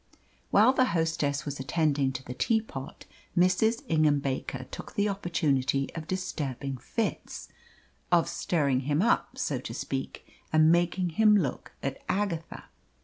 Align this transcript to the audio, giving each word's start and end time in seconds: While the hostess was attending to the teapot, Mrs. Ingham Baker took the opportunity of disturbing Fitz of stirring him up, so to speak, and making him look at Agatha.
While 0.49 0.73
the 0.73 0.85
hostess 0.97 1.45
was 1.45 1.59
attending 1.59 2.11
to 2.13 2.23
the 2.23 2.33
teapot, 2.33 3.05
Mrs. 3.37 3.83
Ingham 3.87 4.17
Baker 4.19 4.63
took 4.71 4.95
the 4.95 5.07
opportunity 5.07 5.93
of 5.93 6.07
disturbing 6.07 6.77
Fitz 6.77 7.49
of 8.11 8.27
stirring 8.27 8.79
him 8.79 9.03
up, 9.03 9.37
so 9.37 9.59
to 9.59 9.73
speak, 9.75 10.25
and 10.51 10.71
making 10.71 11.09
him 11.09 11.37
look 11.37 11.73
at 11.83 12.01
Agatha. 12.09 12.63